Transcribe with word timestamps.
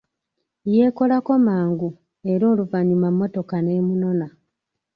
Yeekolako 0.73 1.33
mangu, 1.45 1.89
era 2.31 2.43
oluvanyuma 2.51 3.07
mmotoka 3.11 3.55
n'emunona. 3.61 4.27